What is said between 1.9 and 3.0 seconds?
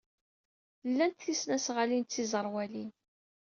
d tiẓerwalin.